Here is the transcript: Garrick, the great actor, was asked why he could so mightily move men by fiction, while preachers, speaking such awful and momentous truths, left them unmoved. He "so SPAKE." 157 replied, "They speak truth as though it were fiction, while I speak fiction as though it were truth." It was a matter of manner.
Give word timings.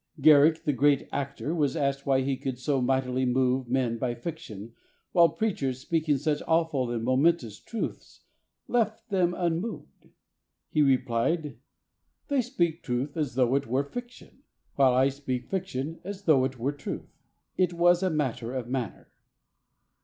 Garrick, 0.19 0.63
the 0.63 0.73
great 0.73 1.07
actor, 1.11 1.53
was 1.53 1.77
asked 1.77 2.07
why 2.07 2.21
he 2.21 2.35
could 2.35 2.57
so 2.57 2.81
mightily 2.81 3.23
move 3.23 3.69
men 3.69 3.99
by 3.99 4.15
fiction, 4.15 4.73
while 5.11 5.29
preachers, 5.29 5.79
speaking 5.79 6.17
such 6.17 6.41
awful 6.47 6.89
and 6.89 7.03
momentous 7.03 7.59
truths, 7.59 8.21
left 8.67 9.07
them 9.11 9.35
unmoved. 9.37 10.09
He 10.71 10.81
"so 10.81 10.85
SPAKE." 10.87 11.07
157 11.09 11.45
replied, 11.45 11.59
"They 12.29 12.41
speak 12.41 12.81
truth 12.81 13.15
as 13.15 13.35
though 13.35 13.53
it 13.53 13.67
were 13.67 13.83
fiction, 13.83 14.41
while 14.73 14.95
I 14.95 15.09
speak 15.09 15.45
fiction 15.45 15.99
as 16.03 16.23
though 16.23 16.45
it 16.45 16.57
were 16.57 16.71
truth." 16.71 17.19
It 17.55 17.71
was 17.73 18.01
a 18.01 18.09
matter 18.09 18.55
of 18.55 18.67
manner. 18.67 19.11